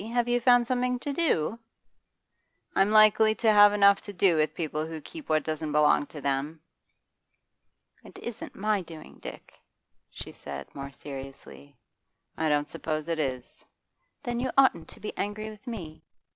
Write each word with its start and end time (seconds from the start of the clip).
Have 0.01 0.27
you 0.27 0.41
found 0.41 0.65
something 0.65 0.97
to 0.97 1.13
do?' 1.13 1.59
'I'm 2.75 2.89
likely 2.89 3.35
to 3.35 3.53
have 3.53 3.71
enough 3.71 4.01
to 4.01 4.11
do 4.11 4.35
with 4.35 4.55
people 4.55 4.87
who 4.87 4.99
keep 4.99 5.29
what 5.29 5.43
doesn't 5.43 5.71
belong 5.71 6.07
to 6.07 6.19
them.' 6.19 6.59
'It 8.03 8.17
isn't 8.17 8.55
my 8.55 8.81
doing, 8.81 9.19
Dick,' 9.19 9.59
she 10.09 10.31
said 10.31 10.73
more 10.73 10.91
seriously. 10.91 11.77
'I 12.35 12.49
don't 12.49 12.69
suppose 12.71 13.07
it 13.09 13.19
is.' 13.19 13.63
'Then 14.23 14.39
you 14.39 14.49
oughtn't 14.57 14.87
to 14.87 14.99
be 14.99 15.15
angry 15.15 15.51
with 15.51 15.67
me. 15.67 16.03